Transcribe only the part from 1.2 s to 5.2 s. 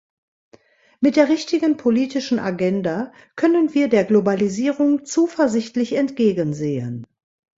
richtigen politischen Agenda können wir der Globalisierung